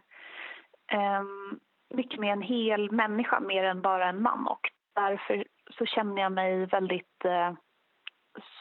[0.91, 1.59] Ehm,
[1.93, 4.47] mycket mer en hel människa, mer än bara en man.
[4.47, 5.45] Och därför
[5.77, 7.53] så känner jag mig väldigt eh,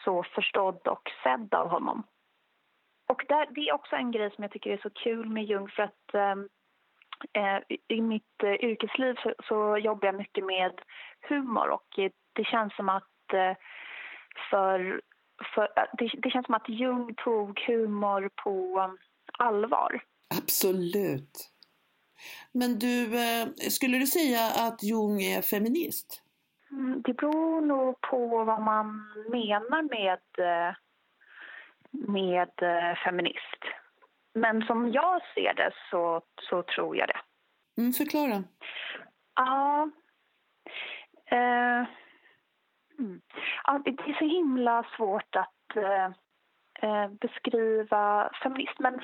[0.04, 2.02] så förstådd och sedd av honom.
[3.08, 5.68] Och där, det är också en grej som jag tycker är så kul med Jung
[5.68, 6.48] för att ehm,
[7.32, 10.72] eh, i mitt eh, yrkesliv så, så, jobbar jag mycket med
[11.28, 11.86] humor och
[12.32, 13.56] det känns som att eh,
[14.50, 15.00] för,
[15.54, 18.90] för eh, det, det, känns som att Jung tog humor på
[19.38, 20.00] allvar.
[20.42, 21.55] Absolut.
[22.52, 26.22] Men du, eh, skulle du säga att Jung är feminist?
[26.70, 28.86] Mm, det beror nog på vad man
[29.30, 30.74] menar med, eh,
[31.90, 33.62] med eh, feminist.
[34.34, 37.20] Men som jag ser det så, så tror jag det.
[37.82, 38.44] Mm, förklara.
[39.36, 39.90] Ja.
[41.26, 41.86] Eh,
[42.98, 43.20] mm.
[43.64, 43.82] ja.
[43.84, 45.76] Det är så himla svårt att
[46.82, 48.78] eh, beskriva feminist.
[48.78, 48.94] Men,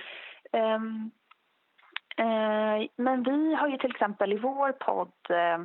[0.52, 0.80] eh,
[2.16, 5.60] Eh, men vi har ju till exempel i vår podd eh,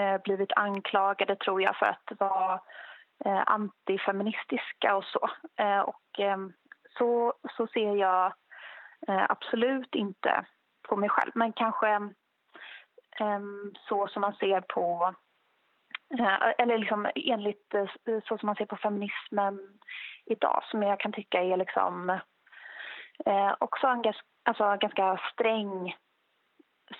[0.00, 2.60] eh, blivit anklagade, tror jag, för att vara
[3.46, 5.28] antifeministiska och så.
[5.86, 6.20] och
[6.98, 8.32] så, så ser jag
[9.06, 10.44] absolut inte
[10.88, 11.32] på mig själv.
[11.34, 12.00] Men kanske
[13.88, 15.14] så som man ser på
[16.58, 17.74] eller liksom enligt
[18.28, 19.78] så som man ser på feminismen
[20.26, 22.20] idag som jag kan tycka är liksom
[23.24, 25.96] eh, också en gas, alltså, ganska sträng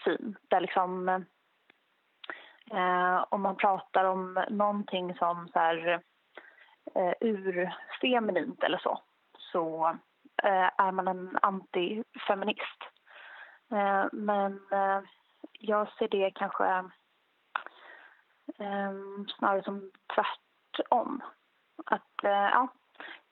[0.05, 0.37] syn.
[0.49, 1.09] Där liksom
[2.71, 6.03] eh, om man pratar om någonting som så här,
[6.95, 9.01] eh, urfeminint eller så
[9.57, 9.87] så
[10.43, 12.83] eh, är man en antifeminist.
[13.73, 15.01] Eh, men eh,
[15.53, 16.85] jag ser det kanske
[19.39, 21.23] snarare som tvärtom.
[21.87, 22.69] Att, eh, ja,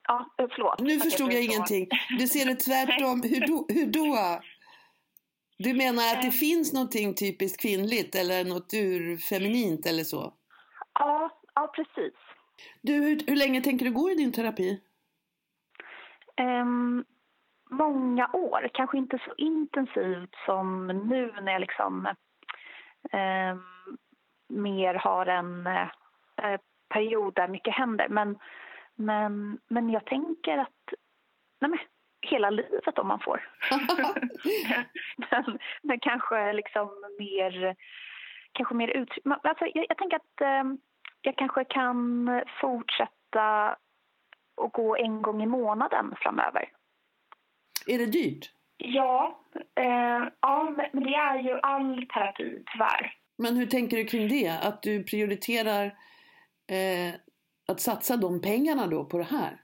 [0.07, 0.79] ja förlåt.
[0.79, 1.87] Nu förstod jag, jag ingenting.
[2.19, 3.21] Du ser det tvärtom.
[3.23, 3.65] Hur då?
[3.73, 4.41] Hur då?
[5.57, 10.33] Du menar att det finns någonting typiskt kvinnligt eller något urfeminint eller så?
[10.93, 12.13] Ja, ja precis.
[12.81, 14.81] Du, hur, hur länge tänker du gå i din terapi?
[16.41, 17.05] Um,
[17.69, 22.05] många år, kanske inte så intensivt som nu när jag liksom
[23.11, 23.55] eh,
[24.49, 28.07] mer har en eh, period där mycket händer.
[28.09, 28.37] Men,
[28.95, 30.93] men, men jag tänker att
[31.61, 31.79] nej men,
[32.21, 33.49] hela livet om man får.
[35.31, 36.89] men, men kanske liksom
[37.19, 37.75] mer,
[38.51, 39.09] kanske mer ut...
[39.25, 40.63] Alltså, jag, jag tänker att eh,
[41.21, 42.29] jag kanske kan
[42.61, 43.77] fortsätta
[44.55, 46.69] och gå en gång i månaden framöver.
[47.87, 48.51] Är det dyrt?
[48.77, 49.39] Ja,
[49.75, 53.13] eh, ja men det är ju all terapi tyvärr.
[53.37, 54.59] Men hur tänker du kring det?
[54.63, 55.85] Att du prioriterar
[56.67, 57.15] eh,
[57.67, 59.61] att satsa de pengarna då på det här?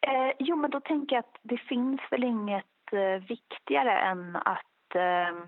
[0.00, 4.94] Eh, jo, men då tänker jag att det finns väl inget eh, viktigare än att
[4.94, 5.44] eh,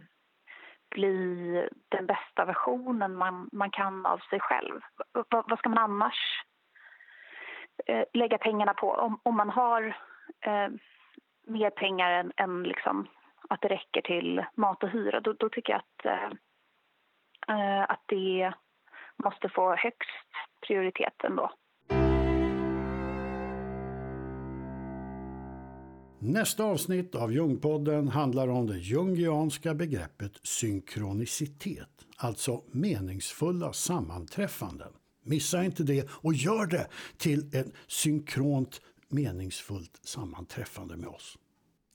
[0.90, 4.80] bli den bästa versionen man, man kan av sig själv.
[5.14, 6.44] V vad ska man annars
[7.86, 9.96] eh, lägga pengarna på om, om man har
[10.40, 10.68] eh,
[11.46, 13.08] mer pengar än, än liksom
[13.48, 16.30] att det räcker till mat och hyra, då, då tycker jag att, eh,
[17.56, 18.52] eh att det
[19.16, 20.28] måste få högst
[20.66, 21.50] prioritet ändå.
[26.18, 34.92] Nästa avsnitt av Jungpodden handlar om det jungianska begreppet synkronicitet, alltså meningsfulla sammanträffanden.
[35.24, 41.38] Missa inte det och gör det till ett synkront meningsfullt sammanträffande med oss.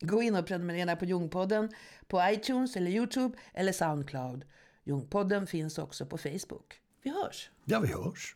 [0.02, 1.70] Gå in och prenumerera på Jungpodden
[2.08, 4.46] på iTunes eller Youtube eller Soundcloud.
[4.84, 6.80] Jungpodden finns också på Facebook.
[7.04, 7.50] Vi hörs.
[7.66, 8.36] Ja, vi hörs.